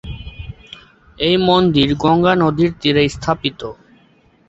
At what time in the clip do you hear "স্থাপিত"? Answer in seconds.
3.15-3.61